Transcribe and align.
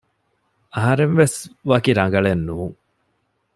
އަހަރެންވެސް 0.75 1.37
ވަކި 1.69 1.91
ރަނގަޅެއް 1.97 2.43
ނޫން 2.47 2.75